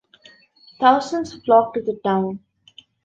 Thousands 0.79 1.35
flock 1.43 1.75
to 1.75 1.81
the 1.83 1.99
town. 2.03 2.39